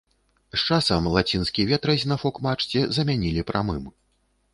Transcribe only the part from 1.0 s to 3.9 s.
лацінскі ветразь на фок-мачце замянілі прамым.